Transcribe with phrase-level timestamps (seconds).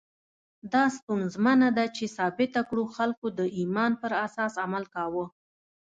[0.73, 5.25] دا ستونزمنه ده چې ثابته کړو خلکو د ایمان پر اساس عمل کاوه.